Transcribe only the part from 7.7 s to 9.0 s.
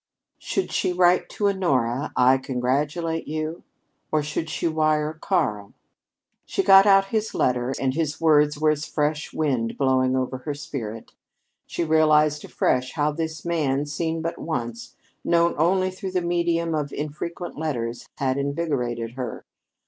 and his words were as a